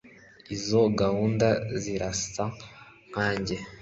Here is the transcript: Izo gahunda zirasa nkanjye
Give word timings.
Izo 0.55 0.81
gahunda 1.01 1.47
zirasa 1.81 2.43
nkanjye 3.09 3.55